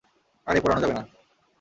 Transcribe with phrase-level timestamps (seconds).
[0.47, 1.03] আরে, পোড়ানো যাবে না।